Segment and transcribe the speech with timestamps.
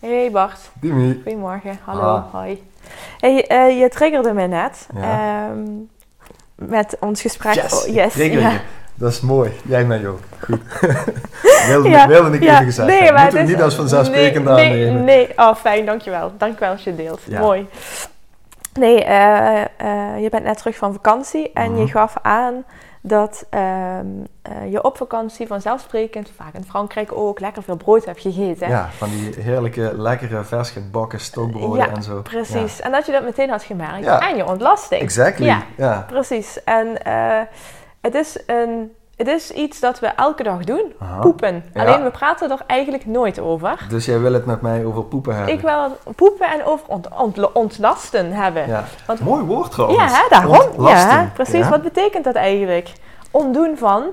[0.00, 0.70] Hey Bart.
[0.80, 1.20] Dimi.
[1.22, 1.78] Goedemorgen.
[1.84, 2.02] Hallo.
[2.02, 2.32] Ah.
[2.32, 2.62] Hoi.
[3.18, 5.48] Hey, uh, je triggerde me net ja.
[5.50, 5.90] um,
[6.54, 7.54] met ons gesprek.
[7.54, 8.14] Yes, oh, yes.
[8.14, 8.24] Ja.
[8.24, 8.58] je.
[8.94, 9.50] Dat is mooi.
[9.64, 10.20] Jij mij ook.
[10.44, 10.60] Goed.
[11.68, 12.08] wilde, ja.
[12.08, 12.52] wilde ik ja.
[12.52, 15.04] even gezegd nee, maar het niet als vanzelfsprekend nee, aannemen.
[15.04, 15.32] Nee, nee.
[15.36, 15.86] Oh, fijn.
[15.86, 16.32] Dankjewel.
[16.38, 17.20] Dankjewel als je deelt.
[17.28, 17.68] Mooi.
[18.72, 21.92] Nee, uh, uh, je bent net terug van vakantie en je mhm.
[21.92, 22.64] gaf aan
[23.00, 24.00] dat uh,
[24.70, 28.68] je op vakantie vanzelfsprekend, vaak in Frankrijk ook, lekker veel brood hebt gegeten.
[28.68, 32.22] Ja, van die heerlijke, lekkere, vers gebakken stokbroden en zo.
[32.22, 32.76] Precies.
[32.76, 32.84] Ja.
[32.84, 34.06] En dat je dat meteen had gemerkt.
[34.06, 35.00] En je ontlasting.
[35.00, 35.46] Exactly.
[35.46, 36.04] Ja, ja.
[36.08, 36.64] precies.
[36.64, 36.98] En
[38.00, 40.92] het is een het is iets dat we elke dag doen.
[41.20, 41.64] Poepen.
[41.74, 43.86] Alleen we praten er eigenlijk nooit over.
[43.88, 45.54] Dus jij wil het met mij over poepen hebben?
[45.54, 48.68] Ik wil poepen en over ontlasten hebben.
[48.68, 48.84] Ja.
[49.06, 50.00] Want, Mooi woord trouwens.
[50.00, 50.86] Ja, hè, daarom.
[50.86, 51.68] Ja, precies.
[51.68, 52.92] Wat betekent dat eigenlijk?
[53.30, 54.04] Ontdoen van...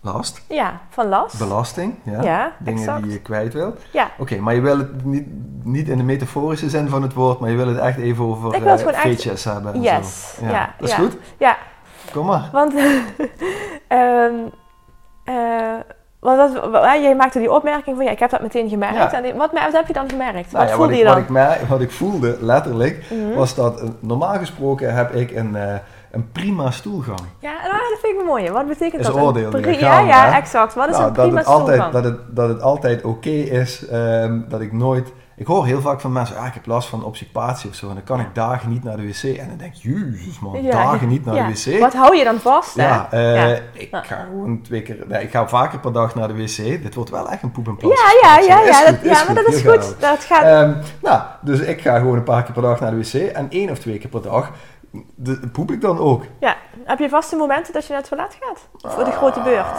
[0.00, 0.42] Last?
[0.48, 1.38] Ja, van last.
[1.38, 2.22] Belasting, ja.
[2.22, 3.80] ja Dingen die je kwijt wilt.
[3.90, 4.10] Ja.
[4.18, 5.26] Oké, maar je wil het niet,
[5.62, 8.62] niet in de metaforische zin van het woord, maar je wil het echt even over
[8.62, 9.74] uh, feetjes hebben.
[9.74, 10.34] En yes.
[10.38, 10.44] Zo.
[10.44, 10.50] Ja.
[10.50, 10.74] ja.
[10.78, 11.16] Dat is goed?
[11.38, 11.56] Ja.
[12.12, 12.48] Kom maar.
[12.52, 12.74] Want,
[13.88, 14.50] um,
[15.34, 15.80] uh,
[16.20, 19.12] want dat, jij maakte die opmerking van ja, ik heb dat meteen gemerkt.
[19.12, 20.52] En wat, wat, heb je dan gemerkt?
[20.52, 21.14] Nou wat voelde wat je dan?
[21.14, 23.34] Wat ik, merk, wat ik voelde, letterlijk, mhm.
[23.34, 25.74] was dat uh, normaal gesproken heb ik een, uh,
[26.10, 27.20] een prima stoelgang.
[27.38, 28.50] Ja, nou, dat vind ik mooi.
[28.50, 29.16] Wat betekent is dat?
[29.16, 29.58] oordeel.
[29.58, 30.74] ja, ja, exact.
[30.74, 31.92] Wat is nou, een prima dat het altijd, stoelgang?
[31.92, 35.80] Dat het, dat het altijd oké okay is, um, dat ik nooit ik hoor heel
[35.80, 37.88] vaak van mensen, ah, ik heb last van obstipatie of zo.
[37.88, 39.22] En dan kan ik dagen niet naar de wc.
[39.22, 41.80] En dan denk ik, jezus man, dagen niet naar de wc.
[41.80, 42.86] Wat hou je dan vast, hè?
[42.86, 45.04] Ja, uh, ik ga gewoon twee keer...
[45.08, 46.82] Nee, ik ga vaker per dag naar de wc.
[46.82, 47.92] Dit wordt wel echt een poep en plas.
[47.92, 50.00] Ja, ja, ja, ja, dat, ja maar dat is goed.
[50.00, 50.62] Dat gaat...
[50.62, 53.14] Um, nou, dus ik ga gewoon een paar keer per dag naar de wc.
[53.14, 54.50] En één of twee keer per dag
[55.14, 56.24] de, poep ik dan ook.
[56.40, 58.92] Ja, heb je vaste momenten dat je naar het toilet gaat?
[58.94, 59.78] Voor de grote beurt?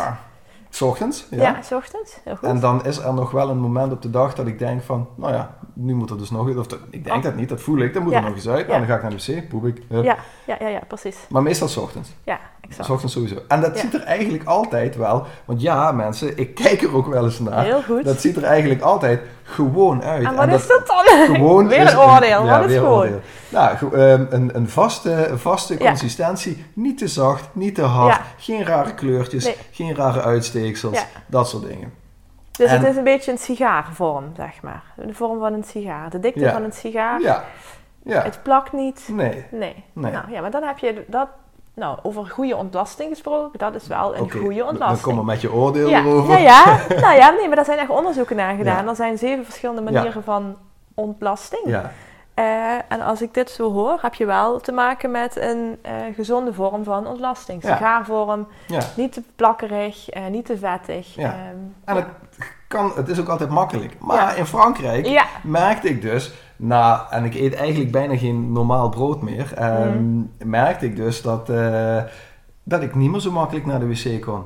[0.75, 1.41] S ochtends, ja.
[1.41, 2.17] Ja, s ochtends.
[2.23, 2.49] Heel goed.
[2.49, 5.07] En dan is er nog wel een moment op de dag dat ik denk van,
[5.15, 7.23] nou ja, nu moet er dus nog of ik denk oh.
[7.23, 8.67] dat niet, dat voel ik, dan moet er nog eens uit.
[8.67, 9.81] En dan ga ik naar de wc, poep ik.
[9.89, 11.17] Ja, ja, ja, ja, precies.
[11.29, 12.09] Maar meestal s ochtends.
[12.23, 12.87] Ja, exact.
[12.87, 13.35] S ochtends sowieso.
[13.47, 17.23] En dat ziet er eigenlijk altijd wel, want ja mensen, ik kijk er ook wel
[17.23, 17.63] eens naar.
[17.63, 18.05] Heel goed.
[18.05, 20.25] Dat ziet er eigenlijk altijd gewoon uit.
[20.25, 21.03] En wat is dat dan?
[21.35, 22.91] Gewoon weer een oordeel, wat is gewoon?
[22.91, 23.21] Oordeel.
[23.49, 28.93] Nou, ehm, een, een vaste, vaste consistentie, niet te zacht, niet te hard, geen rare
[28.93, 32.03] kleurtjes, geen rare uitsteeksels, dat soort dingen.
[32.57, 34.83] Dus het is een beetje een sigaarvorm, zeg maar.
[34.95, 36.09] De vorm van een sigaar.
[36.09, 37.21] De dikte van een sigaar.
[37.21, 37.43] Ja.
[38.03, 38.21] ja.
[38.21, 39.09] Het plakt niet.
[39.11, 39.45] Nee.
[39.49, 39.83] nee.
[39.93, 41.27] Nou ja, maar dan heb je dat.
[41.73, 45.01] Nou, over goede ontlasting gesproken, dat is wel een goede ontlasting.
[45.01, 45.99] Dan kom maar met je oordeel ja.
[45.99, 46.39] erover.
[46.39, 46.77] Ja, ja.
[47.05, 48.87] nou ja, nee, maar daar zijn echt onderzoeken naar gedaan.
[48.87, 50.55] Er zijn zeven verschillende manieren van
[50.93, 51.63] ontlasting.
[51.65, 51.91] Ja.
[52.39, 55.91] Uh, en als ik dit zo hoor, heb je wel te maken met een uh,
[56.15, 57.61] gezonde vorm van ontlasting.
[57.63, 58.81] Sigaarvorm, ja.
[58.95, 61.15] niet te plakkerig, uh, niet te vettig.
[61.15, 61.35] Ja.
[61.53, 62.05] Um, en het,
[62.67, 63.95] kan, het is ook altijd makkelijk.
[63.99, 69.21] Maar in Frankrijk merkte ik dus, na, en ik eet eigenlijk bijna geen normaal brood
[69.21, 71.51] meer, um, merkte ik dus dat,
[72.63, 74.43] dat ik niet meer zo makkelijk naar de wc kon.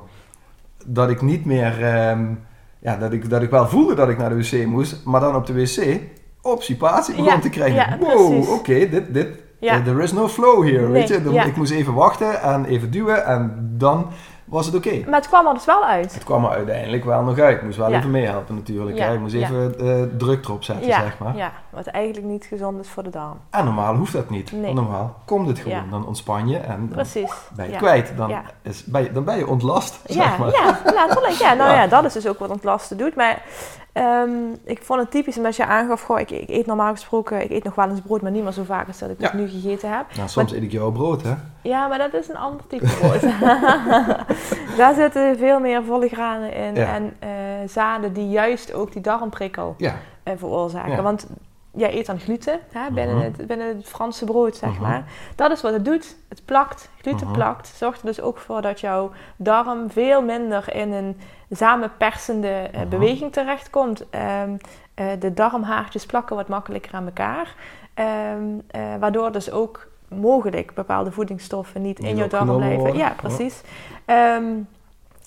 [0.86, 2.46] Dat ik niet meer, um,
[2.78, 5.36] ja, dat ik, dat ik wel voelde dat ik naar de wc moest, maar dan
[5.36, 6.00] op de wc
[6.42, 7.74] obstipatie begon ja, te krijgen.
[7.74, 9.28] Ja, wow, oké, okay, dit, dit,
[9.60, 11.46] uh, there is no flow here, nee, weet je.
[11.46, 14.06] Ik moest even wachten en even duwen en dan
[14.44, 15.02] was het oké.
[15.06, 16.14] Maar het kwam er dus wel uit.
[16.14, 17.56] Het kwam er uiteindelijk wel nog uit.
[17.56, 18.98] Ik moest wel even meehelpen natuurlijk.
[18.98, 21.36] Ik moest even uh, druk erop zetten, zeg maar.
[21.36, 23.36] Ja, wat eigenlijk niet gezond is voor de darm.
[23.50, 24.52] En normaal hoeft dat niet.
[24.52, 24.74] Nee.
[24.74, 25.90] Normaal komt het gewoon.
[25.90, 27.32] Dan ontspan je en dan Precies.
[27.54, 27.78] ben je ja.
[27.78, 28.12] kwijt.
[28.16, 28.42] Dan, Ja.
[28.62, 30.50] is, ben je, dan ben je ontlast, Ja, zeg maar.
[30.50, 31.32] ja, letterlijk.
[31.34, 31.86] Ja, nou Ja.
[31.86, 33.14] dat is dus ook wat ontlasten doet.
[33.16, 33.42] Maar
[33.92, 34.30] ehm,
[34.64, 37.64] ik vond het typisch omdat je aangaf, goh, ik, ik eet normaal gesproken, ik eet
[37.64, 39.96] nog wel eens brood, maar niet meer zo vaak als dat ik het nu gegeten
[39.96, 40.04] heb.
[40.16, 41.34] Nou, soms eet ik jouw brood, hè?
[41.62, 43.20] Ja, maar dat is een ander type brood.
[44.76, 47.28] Daar zitten veel meer volle granen in en eh,
[47.68, 49.76] zaden die juist ook die darmprikkel
[50.22, 50.90] eh, veroorzaken.
[50.90, 51.02] Ja.
[51.02, 51.26] Want
[51.76, 53.24] jij eet dan gluten hè, binnen, Mhm.
[53.24, 54.82] het, binnen het Franse brood, zeg Mhm.
[54.82, 55.04] maar.
[55.34, 56.16] Dat is wat het doet.
[56.28, 56.90] Het plakt.
[57.00, 57.36] Gluten Mhm.
[57.36, 57.66] plakt.
[57.76, 61.20] Zorgt er dus ook voor dat jouw darm veel minder in een
[61.50, 64.10] samenpersende eh, beweging terechtkomt.
[64.10, 64.50] Ehm,
[64.94, 67.54] eh, de darmhaartjes plakken wat makkelijker aan elkaar.
[67.94, 72.78] Ehm, eh, waardoor dus ook mogelijk bepaalde voedingsstoffen niet in jouw darm blijven.
[72.78, 72.96] worden.
[72.96, 73.60] Ja, precies.
[74.04, 74.44] Ehm,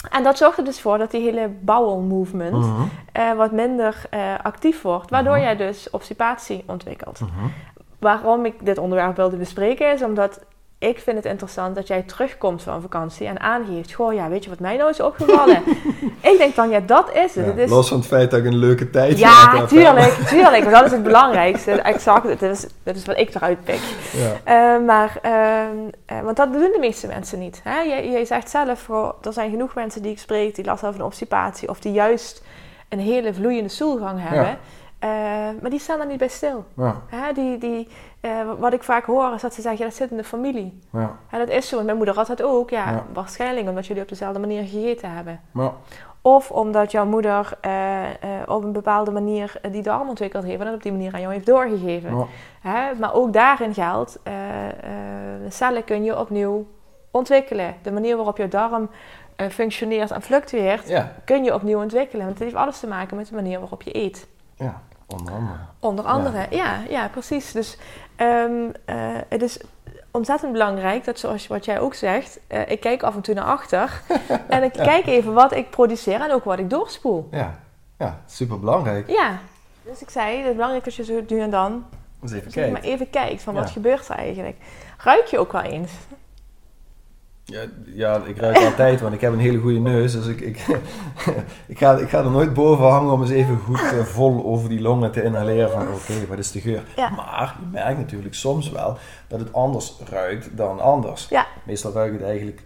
[0.10, 2.82] en dat zorgt er dus voor dat die hele bowel movement Mhm.
[3.12, 5.42] eh, wat minder eh, actief wordt, waardoor Mhm.
[5.44, 7.20] jij dus obstipatie ontwikkelt.
[7.20, 7.32] Mhm.
[8.00, 10.40] Waarom ik dit onderwerp wilde bespreken is omdat
[10.84, 14.50] ik vind het interessant dat jij terugkomt van vakantie en aangeeft, goh ja, weet je
[14.50, 15.62] wat mij nou is opgevallen?
[16.32, 17.46] ik denk dan, ja, dat is het.
[17.46, 19.68] Ja, het is, Los van het feit dat ik een leuke tijd gehad ja, heb,
[19.68, 21.72] tuurlijk, tuurlijk, maar dat is het belangrijkste.
[21.72, 23.82] Exact, dat is, dat is wat ik eruit pik.
[24.12, 24.32] Ja.
[24.44, 27.62] Eh, maar, ehm, eh, want dat doen de meeste mensen niet.
[27.64, 27.80] Hè?
[27.80, 31.00] Je, je zegt zelf, goh, er zijn genoeg mensen die ik spreek die last hebben
[31.00, 32.44] van obstipatie of die juist
[32.90, 34.58] een hele vloeiende stoelgang hebben.
[35.04, 35.10] Eh,
[35.62, 36.66] maar die staan er niet bij stil.
[36.76, 37.02] Ja.
[37.08, 37.34] Hè?
[37.34, 37.88] Die, die,
[38.22, 40.80] eh, wat ik vaak hoor is dat ze zeggen, ja, dat zit in de familie.
[40.92, 41.18] Ja.
[41.32, 41.80] Ja, dat is zo.
[41.80, 42.70] En mijn moeder had dat ook.
[42.70, 43.04] Ja, Ja.
[43.14, 45.40] waarschijnlijk omdat jullie op dezelfde manier gegeten hebben.
[45.54, 45.74] Ja.
[46.22, 48.02] Of omdat jouw moeder eh,
[48.48, 51.34] op een bepaalde manier die darm ontwikkeld heeft en dat op die manier aan jou
[51.34, 52.28] heeft doorgegeven.
[52.62, 52.94] Hè?
[53.00, 54.20] Maar ook daarin geldt,
[55.50, 56.68] cellen kun je opnieuw
[57.12, 57.76] ontwikkelen.
[57.82, 58.90] De manier waarop je darm
[59.52, 62.26] functioneert en fluctueert, kun je opnieuw ontwikkelen.
[62.26, 64.28] Want het heeft alles te maken met de manier waarop je eet.
[64.56, 65.58] Ja, onder andere.
[65.80, 67.52] Onder andere, ja, ja, precies.
[67.52, 67.78] Dus
[68.16, 68.96] ehm, eh,
[69.30, 69.60] het is
[70.12, 73.46] ontzettend belangrijk dat, zoals wat jij ook zegt, eh, ik kijk af en toe naar
[73.46, 74.02] achter
[74.48, 77.28] en ik kijk even wat ik produceer en ook wat ik doorspoel.
[77.32, 77.60] Ja,
[77.98, 79.10] ja super belangrijk.
[79.10, 79.40] Ja,
[79.84, 81.86] dus ik zei, het is belangrijk dat je zo nu en dan
[82.22, 84.58] Eens even zeg maar even kijkt van wat gebeurt er eigenlijk.
[84.98, 85.92] Ruik je ook wel eens?
[87.46, 90.12] Ja, ja, ik ruik altijd, want ik heb een hele goede neus.
[90.12, 90.58] Dus ik, ik,
[91.68, 94.70] ik, ga, ik ga er nooit boven hangen om eens even goed eh, vol over
[94.70, 95.72] die longen te inhaleren.
[95.72, 96.84] Van oké, wat is de geur?
[96.96, 97.10] Ja.
[97.10, 98.98] Maar je merkt natuurlijk soms wel
[99.28, 101.28] dat het anders ruikt dan anders.
[101.30, 102.62] Ja, Meestal ruik ik het eigenlijk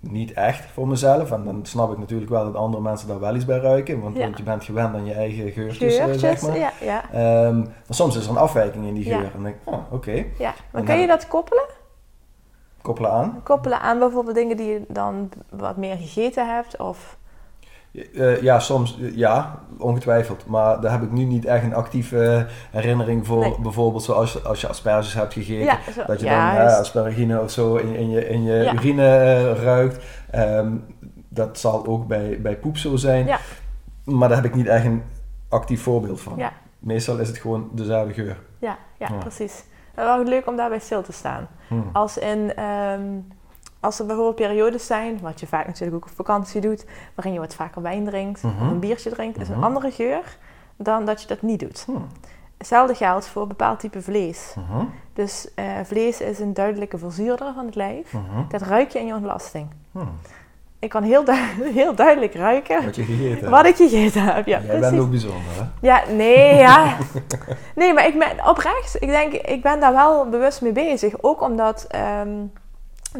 [0.00, 1.30] niet echt voor mezelf.
[1.30, 4.00] En dan snap ik natuurlijk wel dat andere mensen daar wel iets bij ruiken.
[4.00, 4.28] Want, Ja.
[4.36, 6.58] je bent gewend aan je eigen geurtjes, eh, geurtjes, zeg maar.
[6.58, 9.24] ja, ja, Ehm, maar soms is er een afwijking in die geur.
[9.24, 10.54] En dan denk ik, oh, oké, ja.
[10.72, 11.64] Maar kun je dat koppelen?
[12.84, 13.40] Koppelen aan.
[13.42, 16.76] Koppelen aan bijvoorbeeld dingen die je dan wat meer gegeten hebt?
[16.80, 17.16] Of...
[18.14, 20.46] Eh, ja, soms eh, ja, ongetwijfeld.
[20.46, 23.38] Maar daar heb ik nu niet echt een actieve herinnering voor.
[23.40, 23.60] Nee.
[23.60, 25.64] Bijvoorbeeld zoals als je asperges hebt gegeten.
[25.64, 28.52] Ja, zo, Dat je ja, dan eh, aspergine of zo in, in je, in je
[28.52, 28.72] Ja.
[28.74, 30.04] urine eh, ruikt.
[30.30, 30.72] Ehm,
[31.28, 33.28] dat zal ook bij, bij poep zo zijn.
[34.04, 35.02] Maar daar heb ik niet echt een
[35.48, 36.42] actief voorbeeld van.
[36.78, 38.36] Meestal is het gewoon dezelfde geur.
[38.58, 39.12] Ja, Ja.
[39.18, 39.64] precies.
[39.94, 41.48] Het wel leuk om daarbij stil te staan.
[41.68, 41.90] Hmm.
[41.92, 43.02] Als, in, ehm,
[43.80, 47.40] als er bijvoorbeeld periodes zijn, wat je vaak natuurlijk ook op vakantie doet, waarin je
[47.40, 48.62] wat vaker wijn drinkt Mhm.
[48.64, 49.64] of een biertje drinkt, is een Mhm.
[49.64, 50.36] andere geur
[50.76, 51.82] dan dat je dat niet doet.
[51.86, 52.06] Hmm.
[52.58, 54.54] Hetzelfde geldt voor een bepaald type vlees.
[54.56, 54.84] Mhm.
[55.12, 58.12] Dus eh, vlees is een duidelijke verzuurder van het lijf.
[58.12, 58.48] Mhm.
[58.48, 59.68] Dat ruik je in je ontlasting.
[59.92, 60.08] Hmm.
[60.84, 61.34] Ik kan heel, du-
[61.80, 63.48] heel duidelijk ruiken Wat je gegeten hebt.
[63.48, 64.46] wat ik gegeten heb.
[64.46, 64.80] Ja, Jij precies.
[64.90, 65.62] bent ook bijzonder, hè?
[65.86, 66.96] Ja, nee, ja.
[67.74, 71.14] Nee, maar ik ben oprecht, ik denk, ik ben daar wel bewust mee bezig.
[71.20, 72.28] Ook omdat ehm,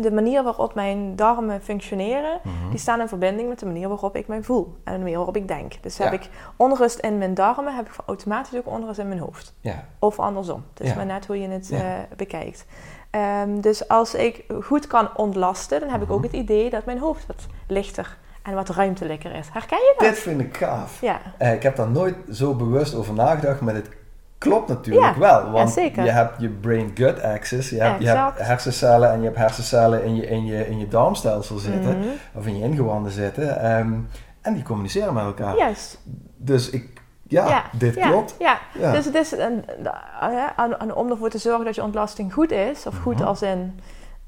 [0.01, 2.71] de manier waarop mijn darmen functioneren, Mhm.
[2.71, 4.77] die staan in verbinding met de manier waarop ik mij voel.
[4.85, 5.73] En de manier waarop ik denk.
[5.83, 9.55] Dus heb ik onrust in mijn darmen, heb ik automatisch ook onrust in mijn hoofd.
[9.61, 9.85] Ja.
[9.99, 10.65] Of andersom.
[10.75, 10.97] Het is Ja.
[10.97, 11.81] maar net hoe je het eh,
[12.17, 12.67] bekijkt.
[13.11, 16.27] Ehm, dus als ik goed kan ontlasten, dan heb ik ook Mhm.
[16.27, 19.49] het idee dat mijn hoofd wat lichter en wat ruimtelijker is.
[19.53, 20.09] Herken je dat?
[20.09, 21.01] Dit vind ik gaaf.
[21.01, 21.21] Ja.
[21.39, 23.89] Eh, ik heb daar nooit zo bewust over nagedacht, maar het
[24.49, 25.51] klopt natuurlijk Ja, wel.
[25.51, 29.37] Want ja, je hebt je brain-gut axis, je hebt, je hebt hersencellen en je hebt
[29.39, 32.09] hersencellen in je, in je, in je darmstelsel zitten, Mhm.
[32.35, 33.61] of in je ingewanden zitten.
[33.61, 33.93] ehm,
[34.41, 35.57] en die communiceren met elkaar.
[35.57, 36.01] Juist.
[36.37, 38.35] Dus ik, ja, Ja, dit ja, klopt.
[38.39, 38.59] Ja.
[38.79, 38.93] Ja.
[38.93, 39.65] dus het is een,
[40.57, 43.25] aan, aan- om ervoor te zorgen dat je ontlasting goed is, of goed Mhm.
[43.25, 43.81] als in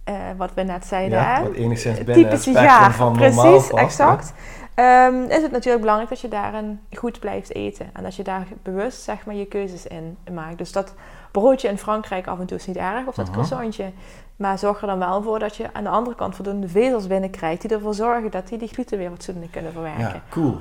[0.04, 1.42] eh, wat we net zeiden, Ja, hè?
[1.42, 4.32] wat enigszins Eh, binnen het spectrum van normaal precies, past, exact.
[4.76, 7.90] Ehm, is het natuurlijk belangrijk dat je daarin goed blijft eten.
[7.92, 10.59] En dat je daar bewust zeg maar, je keuzes in maakt.
[10.59, 10.95] Dus dat
[11.30, 13.92] broodje in Frankrijk af en toe is niet erg, of dat croissantje.
[14.37, 17.61] Maar zorg er dan wel voor dat je aan de andere kant voldoende vezels binnenkrijgt...
[17.61, 20.00] die ervoor zorgen dat die die gluten weer fatsoenlijk kunnen verwerken.
[20.00, 20.59] Ja, cool.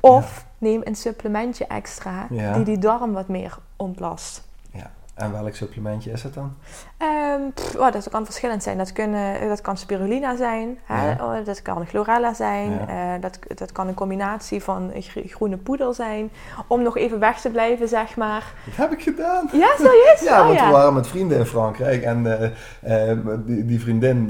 [0.00, 4.48] Of neem een supplementje extra die die darm wat meer ontlast.
[5.18, 6.56] En welk supplementje is het dan?
[7.02, 8.78] Um, oh, dat kan verschillend zijn.
[8.78, 11.12] Dat, kunnen, dat kan spirulina zijn, hè?
[11.12, 14.92] Oh, dat kan chlorella zijn, uh, dat, dat kan een combinatie van
[15.26, 16.30] groene poeder zijn.
[16.66, 18.52] Om nog even weg te blijven, zeg maar.
[18.64, 19.48] Dat heb ik gedaan.
[19.52, 20.20] Ja, serieus?
[20.30, 24.26] ja, oh, want we waren met vrienden in Frankrijk en uh, uh, die, die, vriendin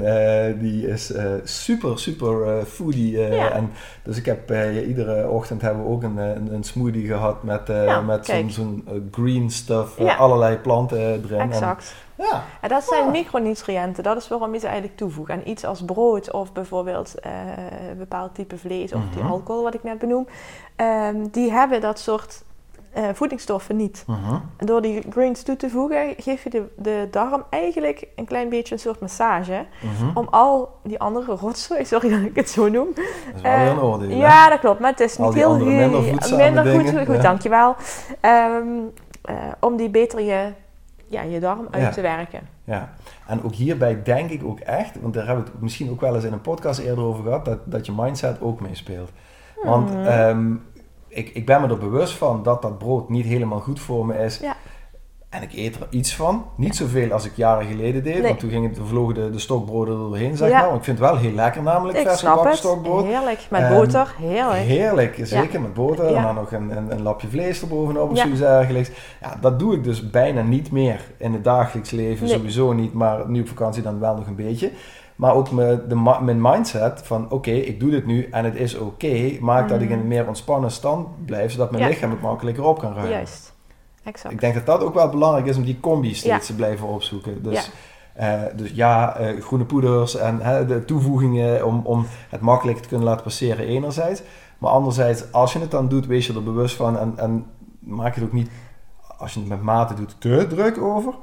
[0.59, 3.27] die is super, super foodie.
[3.27, 3.71] En
[4.03, 4.51] dus ik heb
[4.87, 7.71] iedere ochtend hebben we ook een, een, een smoothie gehad met,
[8.05, 11.51] met zo'n zo green stuff, allerlei planten erin.
[11.51, 11.93] Exact.
[11.93, 12.43] En, ja.
[12.61, 14.03] En dat zijn micronutriënten.
[14.03, 15.29] Dat is waarom je ze eigenlijk toevoegt.
[15.29, 17.31] En iets als brood of bijvoorbeeld uh,
[17.89, 19.31] een bepaald type vlees of die mhm.
[19.31, 20.27] alcohol wat ik net benoem.
[20.75, 22.43] Um, die hebben dat soort
[22.97, 24.05] uh, voedingsstoffen niet.
[24.09, 28.49] Uh Door die greens toe te voegen, geef je de, de darm eigenlijk een klein
[28.49, 29.65] beetje een soort massage.
[29.81, 30.17] Mhm.
[30.17, 32.87] Om al die andere rotzooi, sorry dat ik het zo noem.
[32.95, 34.15] Dat is wel orde.
[34.15, 34.79] Ja, dat klopt.
[34.79, 36.01] Maar het is niet heel minder,
[36.37, 37.05] minder goed.
[37.05, 37.75] Goed, dankjewel.
[38.21, 38.91] Um,
[39.59, 40.53] om die beter je,
[41.09, 42.39] ja, je darm uit te werken.
[42.63, 42.93] Ja,
[43.27, 46.15] en ook hierbij denk ik ook echt, want daar hebben we het misschien ook wel
[46.15, 49.11] eens in een podcast eerder over gehad, dat, dat je mindset ook meespeelt.
[49.63, 50.63] Want um,
[51.07, 54.17] ik, ik ben me er bewust van dat dat brood niet helemaal goed voor me
[54.17, 54.39] is.
[54.39, 54.55] Ja.
[55.29, 56.45] En ik eet er iets van.
[56.55, 58.21] Niet zoveel als ik jaren geleden deed.
[58.21, 60.75] Want toen ging het, vlogen de, de stokbroden er doorheen, zeg maar.
[60.75, 63.05] ik vind het wel heel lekker namelijk, ik vers gebakken stokbrood.
[63.05, 64.15] Heerlijk, met boter.
[64.17, 64.59] Heerlijk.
[64.59, 66.15] Heerlijk, zeker met boter.
[66.15, 68.91] En dan nog een, een, een lapje vlees erbovenop of zoiets dergelijks.
[69.21, 72.29] Ja, dat doe ik dus bijna niet meer in het dagelijks leven.
[72.29, 74.71] Sowieso niet, maar nu op vakantie dan wel nog een beetje.
[75.15, 78.77] Maar ook mijn, de, mijn mindset van oké, ik doe dit nu en het is
[78.77, 79.37] oké.
[79.39, 81.51] maakt dat ik in een meer ontspannen stand blijf.
[81.51, 83.11] Zodat mijn lichaam het makkelijker op kan ruimen.
[83.11, 83.57] Juist.
[84.09, 84.33] Exact.
[84.33, 87.43] Ik denk dat dat ook wel belangrijk is om die combi steeds te blijven opzoeken.
[87.43, 87.71] Dus
[88.15, 90.37] ja, uh, dus ja uh, groene poeders en
[90.67, 94.21] de toevoegingen om, om het makkelijk te kunnen laten passeren enerzijds.
[94.57, 97.45] Maar anderzijds, als je het dan doet, wees je er bewust van en, en
[97.79, 98.49] maak het ook niet,
[99.17, 101.13] als je het met mate doet, te druk over.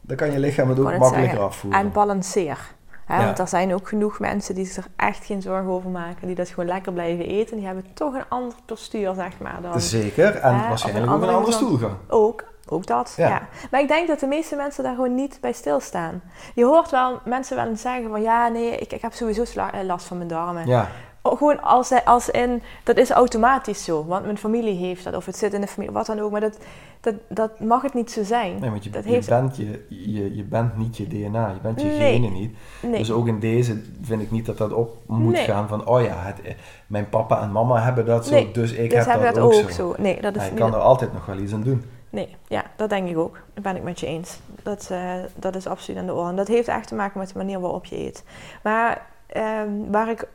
[0.00, 1.80] Dan kan je lichaam het ook makkelijker afvoeren.
[1.80, 2.74] En balanceer.
[3.06, 6.26] Want er zijn ook genoeg mensen die zich er echt geen zorgen over maken.
[6.26, 7.56] Die dat gewoon lekker blijven eten.
[7.56, 9.58] Die hebben toch een ander postuur, zeg maar.
[9.62, 10.36] Dan, Zeker.
[10.36, 11.94] En waarschijnlijk ook een andere stoelgang.
[12.08, 12.44] Ook.
[12.68, 13.48] Ook dat, ja.
[13.70, 16.22] Maar ik denk dat de meeste mensen daar gewoon niet bij stilstaan.
[16.54, 18.22] Je hoort wel mensen wel eens zeggen van...
[18.22, 20.66] Ja, nee, ik, ik heb sowieso eh, last van mijn darmen.
[20.66, 20.88] Ja.
[21.34, 24.04] Gewoon als, als in, dat is automatisch zo.
[24.04, 26.30] Want mijn familie heeft dat, of het zit in de familie, wat dan ook.
[26.30, 26.58] Maar dat,
[27.00, 28.58] dat, dat mag het niet zo zijn.
[28.60, 31.88] Nee, want je, je, bent, je, je, je bent niet je DNA, je bent je
[31.88, 32.56] genen niet.
[32.82, 32.98] Nee.
[32.98, 36.14] Dus ook in deze vind ik niet dat dat op moet gaan van, oh ja,
[36.16, 36.54] het, eh,
[36.86, 39.94] mijn papa en mama hebben dat zo, dus ik dus heb dat, ook, ook zo.
[39.98, 41.84] Nee, dat is ja, je kan er altijd nog wel iets aan doen.
[42.10, 43.38] Nee, ja, dat denk ik ook.
[43.54, 44.40] Dat ben ik met je eens.
[44.62, 46.30] Dat, uh, dat is absoluut aan de orde.
[46.30, 48.24] En dat heeft echt te maken met de manier waarop je eet.
[48.62, 49.06] Maar
[49.36, 50.28] um, waar ik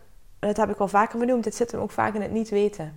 [0.48, 2.94] dat heb ik al vaker benoemd, het zit hem ook vaak in het niet weten.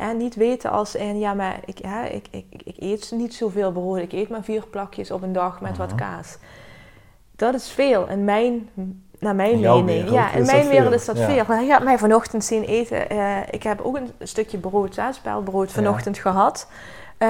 [0.00, 3.72] Uh niet weten als in, ja, maar ik, ja, ik, ik, ik eet niet zoveel
[3.72, 6.38] brood, ik eet maar vier plakjes op een dag met wat kaas.
[7.36, 8.70] Dat is veel, in mijn,
[9.18, 10.10] naar mijn mening.
[10.10, 11.44] Ja, in mijn wereld is dat veel.
[11.46, 13.12] Hij gaat mij vanochtend zien eten.
[13.12, 16.70] Uh, ik heb ook een stukje brood, hè, spelbrood, vanochtend gehad.
[17.18, 17.28] Um,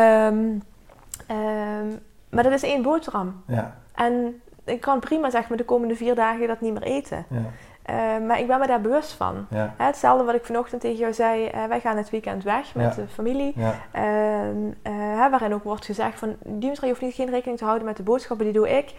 [1.31, 3.43] um, maar dat is één boterham.
[3.47, 3.77] Ja.
[3.95, 7.27] En ik kan prima zeg maar de komende vier dagen dat niet meer eten.
[7.31, 7.43] Ja.
[7.91, 9.47] Uh, maar ik ben me daar bewust van.
[9.51, 9.75] Ja.
[9.77, 11.51] hetzelfde wat ik vanochtend tegen jou zei.
[11.55, 13.53] Uh, wij gaan het weekend weg met de familie.
[13.57, 13.75] Ja.
[13.95, 16.37] Uh, waarin ook wordt gezegd van...
[16.45, 18.47] Dimitri, je hoeft niet geen rekening te houden met de boodschappen.
[18.47, 18.93] Die doe ik.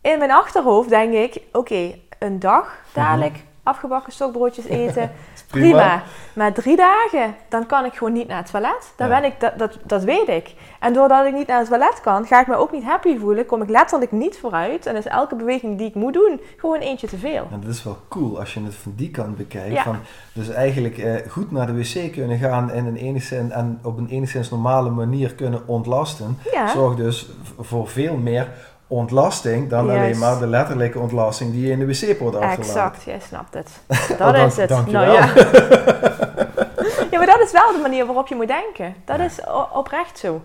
[0.00, 1.42] In mijn achterhoofd denk ik...
[1.52, 3.44] Oké, een dag dadelijk...
[3.62, 5.10] Afgebakken stokbroodjes eten.
[5.46, 6.02] prima.
[6.32, 8.92] Maar drie dagen, dan kan ik gewoon niet naar het toilet.
[8.96, 10.54] Dan ben ik, dat, dat, dat weet ik.
[10.80, 13.46] En doordat ik niet naar het toilet kan, ga ik me ook niet happy voelen.
[13.46, 14.86] Kom ik letterlijk niet vooruit.
[14.86, 17.48] En is elke beweging die ik moet doen, gewoon eentje te veel.
[17.50, 19.80] En dat is wel cool als je het van die kant bekijkt.
[19.80, 19.96] Van,
[20.32, 24.08] dus eigenlijk eh, goed naar de wc kunnen gaan en, een enigszins, en op een
[24.08, 26.38] enigszins normale manier kunnen ontlasten.
[26.74, 28.48] Zorgt dus voor veel meer
[28.92, 32.58] ontlasting dan alleen maar de letterlijke ontlasting die je in de wc-poort achterlaat.
[32.58, 33.70] Exact, jij snapt het.
[34.18, 34.70] Dat is het.
[34.70, 35.12] Nou, ja.
[37.10, 38.94] ja, maar dat is wel de manier waarop je moet denken.
[39.04, 39.40] Dat is
[39.72, 40.42] oprecht zo.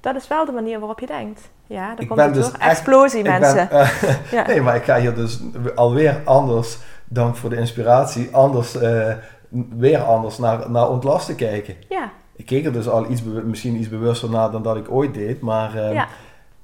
[0.00, 1.50] Dat is wel de manier waarop je denkt.
[1.66, 3.68] Ja, dan ik komt het dus Explosie, mensen.
[3.70, 4.46] Ben, uh, ja.
[4.46, 5.40] Nee, maar ik ga hier dus
[5.74, 9.12] alweer anders, dank voor de inspiratie, anders, uh,
[9.76, 11.76] weer anders naar, naar ontlasten kijken.
[11.88, 12.10] Ja.
[12.36, 15.40] Ik keek er dus al iets, misschien iets bewuster naar dan dat ik ooit deed,
[15.40, 15.74] maar...
[15.74, 16.08] Uh, ja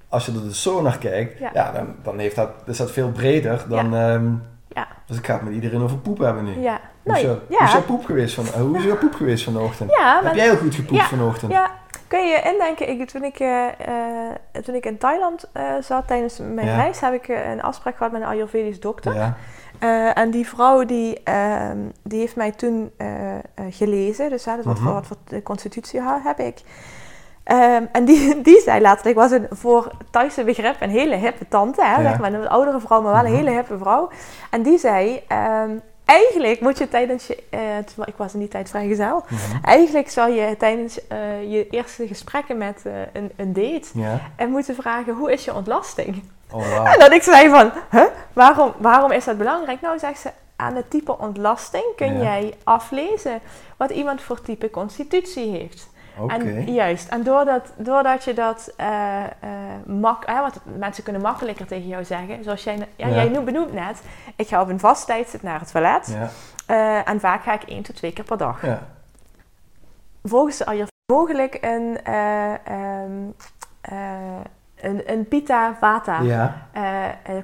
[0.09, 1.73] als je er dus zo naar kijkt, ja.
[1.73, 3.91] dan, dan heeft dat, is dat veel breder dan.
[3.91, 4.15] Ja.
[4.15, 4.31] Ehm,
[4.69, 4.87] ja.
[5.07, 6.61] Dus ik ga het met iedereen over poep hebben nu.
[6.61, 6.81] Ja.
[7.03, 9.45] Hoe, is, nou, jouw, hoe is jouw poep geweest van, hoe is jouw poep geweest
[9.45, 9.91] vanochtend?
[10.23, 11.53] Heb jij heel goed gepoept vanochtend?
[11.53, 11.71] Ja,
[12.07, 13.67] kun je je indenken, ik, toen, ik, uh,
[14.65, 15.51] toen ik in Thailand
[15.81, 19.35] zat tijdens mijn reis, heb ik een afspraak gehad met een Ayurvedisch dokter.
[20.15, 22.93] En die vrouw die, ehm, die heeft mij toen
[23.71, 26.63] gelezen, dus dat wat, voor, wat voor constitutie heb ik.
[27.49, 31.49] Ehm, en die, die zei later, ik was een voor Thaise begrip een hele hippe
[31.49, 33.37] tante, hè, zeg maar, een oudere vrouw, maar wel een mhm.
[33.37, 34.11] hele hippe vrouw.
[34.51, 35.71] En die zei, ehm,
[36.05, 40.33] eigenlijk moet je tijdens je, uh, ik was in die tijd vrijgezel, mm eigenlijk zou
[40.33, 45.33] je tijdens uh, je eerste gesprekken met uh, een, een, date en moeten vragen, hoe
[45.33, 46.23] is je ontlasting?
[46.51, 46.87] Oh, wow.
[46.87, 48.05] En dat ik zei van, huh?
[48.33, 49.81] waarom, waarom is dat belangrijk?
[49.81, 53.41] Nou, zegt ze, aan het type ontlasting kun jij aflezen
[53.77, 55.89] wat iemand voor type constitutie heeft.
[56.27, 57.09] En, juist.
[57.09, 58.87] En doordat, doordat je dat uh,
[59.45, 59.51] uh,
[59.87, 64.03] mak, wat mensen kunnen makkelijker tegen jou zeggen, zoals jij, ja, jij benoemt net,
[64.37, 66.07] ik ga op een vast tijdstip naar het toilet.
[66.07, 66.31] Ja.
[66.75, 68.67] Uh, en vaak ga ik één tot twee keer per dag.
[68.67, 68.87] Ja.
[70.23, 72.13] Volgens je mogelijk een
[72.75, 73.35] um,
[74.81, 76.69] een, een pita vata ja.
[76.77, 76.83] uh,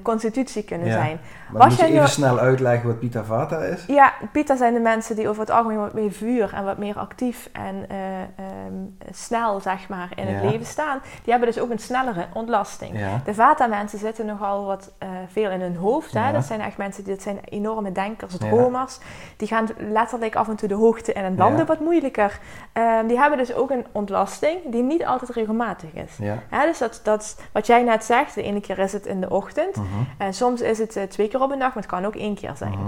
[0.01, 1.19] constitutie kunnen zijn.
[1.51, 3.83] Maar Was moet je even snel uitleggen wat pita vata is?
[3.87, 6.97] Ja, pita zijn de mensen die over het algemeen wat meer vuur en wat meer
[6.97, 10.99] actief en uh, um, snel zeg maar in het leven staan.
[11.23, 12.99] Die hebben dus ook een snellere ontlasting.
[13.25, 16.13] De vata mensen zitten nogal wat uh, veel in hun hoofd.
[16.13, 16.31] Hè?
[16.31, 18.99] Dat zijn echt mensen, dit zijn enorme denkers, dromers.
[19.37, 22.39] Die gaan letterlijk af en toe de hoogte in en landen wat moeilijker.
[22.73, 26.17] Um, die hebben dus ook een ontlasting die niet altijd regelmatig is.
[26.65, 29.75] dus dat, dat wat jij net zegt, de ene keer is het in de ochtend.
[29.75, 29.85] Mhm.
[30.17, 32.35] En soms is het uh, twee keer op een dag, maar het kan ook één
[32.35, 32.73] keer zijn.
[32.73, 32.87] Uh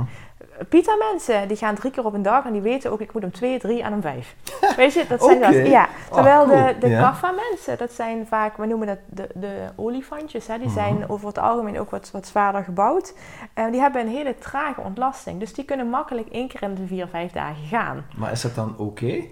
[0.69, 3.23] Pita mensen, die gaan drie keer op een dag en die weten ook, ik moet
[3.23, 4.35] om twee, drie en om vijf.
[4.77, 5.53] Weet je, dat zijn okay.
[5.53, 5.67] dat.
[5.67, 5.81] Ja.
[5.81, 10.47] Ah, Terwijl de, de kaffa mensen, dat zijn vaak, we noemen dat de, de olifantjes,
[10.47, 11.11] hè, die zijn mhm.
[11.11, 13.13] over het algemeen ook wat, wat zwaarder gebouwd.
[13.53, 15.39] En die hebben een hele trage ontlasting.
[15.39, 18.05] Dus die kunnen makkelijk één keer in de vier, vijf dagen gaan.
[18.15, 19.23] Maar is dat dan oké?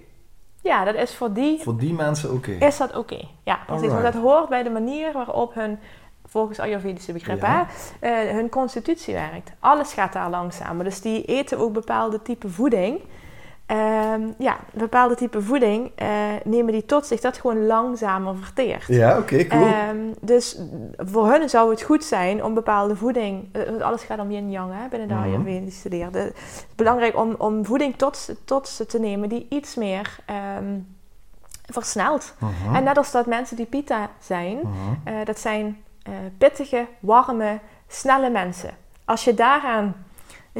[0.66, 1.62] Ja, dat is voor die...
[1.62, 2.52] Voor die mensen oké?
[2.52, 3.60] Is dat oké, ja.
[3.66, 5.80] Precies, want dat hoort bij de manier waarop hun,
[6.26, 7.68] volgens Ayurvedische begrippen, ja.
[8.02, 9.52] uh, hun constitutie werkt.
[9.60, 10.84] Alles gaat daar langzamer.
[10.84, 13.02] Dus die eten ook bepaalde type voeding...
[13.72, 16.08] Um, ja, bepaalde type voeding uh,
[16.44, 18.88] nemen die tot zich dat gewoon langzamer verteert.
[18.88, 19.68] Ja, oké, cool.
[19.90, 20.60] Um, dus
[20.98, 25.08] voor hun zou het goed zijn om bepaalde voeding, uh, alles gaat om yin-yang binnen
[25.08, 25.64] de mm -hmm.
[25.66, 26.32] Het is
[26.76, 30.16] belangrijk om, om voeding tot, tot ze te nemen die iets meer
[30.60, 30.96] um,
[31.66, 32.34] versnelt.
[32.40, 32.76] Mm -hmm.
[32.76, 35.14] En net als dat mensen die pita zijn, mm -hmm.
[35.14, 35.84] uh, dat zijn
[36.38, 38.70] pittige, warme, snelle mensen.
[39.06, 40.05] Als je daaraan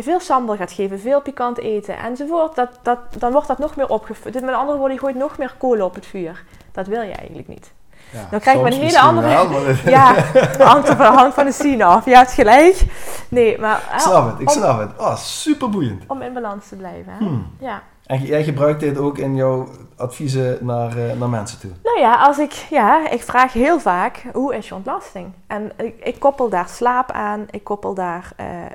[0.04, 3.90] veel sambal gaat geven, veel pikant eten enzovoort, dat, dat, dan wordt dat nog meer
[3.90, 4.34] opgevuld.
[4.34, 6.44] Dus met andere woorden, je gooit nog meer kolen op het vuur.
[6.72, 7.74] Dat wil je eigenlijk niet.
[8.16, 9.28] Ja, dan krijg je een hele andere...
[9.28, 9.62] Wel,
[9.94, 12.06] ja, dat hangt, van, hangt van de scene af.
[12.06, 12.86] Je hebt gelijk.
[13.30, 13.90] Nee, maar...
[13.94, 14.90] Ik snap het, ik snap het.
[14.98, 16.04] Oh, super boeiend.
[16.08, 17.12] Om in balans te blijven.
[17.12, 17.18] Hè?
[17.18, 17.48] Hmm.
[17.60, 17.82] Ja.
[18.06, 21.72] En jij gebruikt dit ook in jouw adviezen naar, uh, naar mensen toe?
[21.84, 25.32] Nou ja, als ik, ja, ik vraag heel vaak, hoe is je ontlasting?
[25.48, 28.32] En ik, ik koppel daar slaap aan, ik koppel daar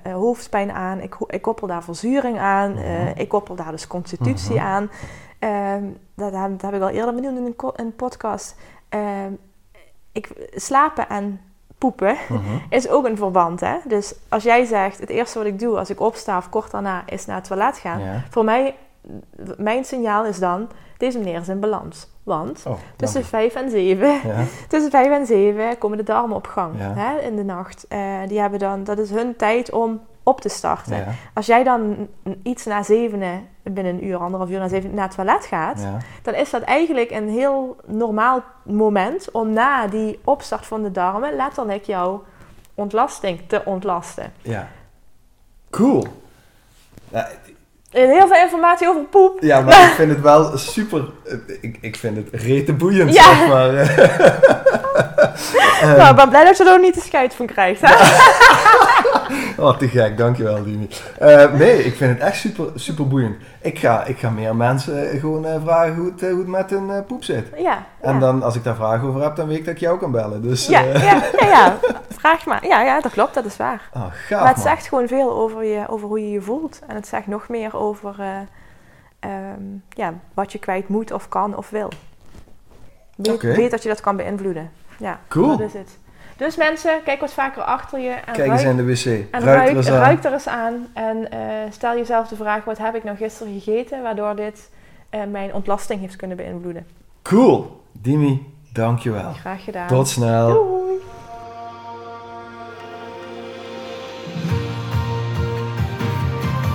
[0.07, 4.55] uh, hoofdpijn aan, ik, ik koppel daar verzuring aan, uh, ik koppel daar dus constitutie
[4.55, 4.91] uh aan.
[5.75, 8.57] Um, dat, dat, heb ik al eerder benoemd in een, een podcast.
[8.95, 9.39] Um,
[10.13, 11.41] ik, slapen en
[11.79, 12.17] poepen
[12.71, 13.61] is ook een verband.
[13.61, 13.77] Hè?
[13.85, 17.03] Dus als jij zegt, het eerste wat ik doe als ik opsta of kort daarna
[17.07, 18.01] is naar het toilet gaan.
[18.01, 18.23] Ja.
[18.31, 18.75] Voor mij
[19.57, 22.09] mijn signaal is dan, deze meneer is in balans.
[22.23, 24.45] Want oh, tussen 5 en 7, ja.
[24.69, 27.87] tussen 5 en 7 komen de darmen op gang hè, in de nacht.
[27.89, 30.97] Uh, die hebben dan, dat is hun tijd om op te starten.
[30.97, 31.07] Ja.
[31.35, 32.09] Als jij dan
[32.43, 35.87] iets na zevenen, binnen een uur, anderhalf uur na zeven, naar het toilet gaat,
[36.23, 41.37] dan is dat eigenlijk een heel normaal moment om na die opstart van de darmen
[41.37, 42.25] letterlijk jouw
[42.75, 44.33] ontlasting te ontlasten.
[44.43, 44.69] Ja.
[45.71, 46.07] Cool.
[47.91, 49.39] Heel veel informatie over poep.
[49.41, 51.05] Ja, maar ik vind het wel super.
[51.61, 53.23] Ik, ik vind het rete boeiend, ja.
[53.23, 53.73] zeg maar.
[55.97, 57.81] nou, ik ben blij dat je er ook niet de schuit van krijgt.
[57.85, 57.95] Hè?
[59.65, 60.89] oh, te gek, dankjewel, Dimi.
[61.23, 63.37] Uh, nee, ik vind het echt super, super boeiend.
[63.61, 67.05] Ik ga, ik ga meer mensen gewoon uh, vragen hoe het, hoe het met hun
[67.07, 67.47] poep zit.
[67.57, 67.87] Ja.
[68.01, 70.11] En dan, als ik daar vragen over heb, dan weet ik dat ik jou kan
[70.11, 70.43] bellen.
[70.43, 71.79] Dus, ja, ja, ja, ja,
[72.21, 72.67] vraag maar.
[72.67, 73.91] Ja, ja, dat klopt, dat is waar.
[73.95, 76.81] Oh, gaaf, maar het zegt gewoon veel over, je, over hoe je je voelt.
[76.87, 78.17] En het zegt nog meer over
[79.21, 81.89] um, ja, wat je kwijt moet of kan of wil.
[83.17, 83.55] Weet, okay.
[83.55, 84.71] weet dat je dat kan beïnvloeden.
[84.99, 85.57] Ja, cool.
[85.57, 85.99] dat is het.
[86.37, 88.11] Dus mensen, kijk wat vaker achter je.
[88.11, 89.05] En kijk eens in de wc.
[89.05, 90.87] En ruik, ruik, er, ruik er eens aan.
[90.93, 94.03] En uh, stel jezelf de vraag, wat heb ik nou gisteren gegeten...
[94.03, 94.71] waardoor dit
[95.11, 96.87] uh, mijn ontlasting heeft kunnen beïnvloeden.
[97.23, 97.83] Cool.
[97.93, 99.33] Dimi, dankjewel.
[99.33, 99.87] Graag gedaan.
[99.87, 100.53] Tot snel.
[100.53, 100.90] Doei.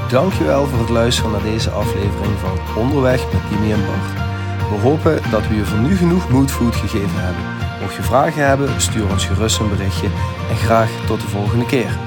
[0.09, 4.13] Dankjewel voor het luisteren naar deze aflevering van Onderweg met Dimi en Bart.
[4.69, 7.43] We hopen dat we je voor nu genoeg moodfood gegeven hebben.
[7.81, 10.07] Mocht je vragen hebben, stuur ons gerust een berichtje
[10.49, 11.97] en graag tot de volgende keer.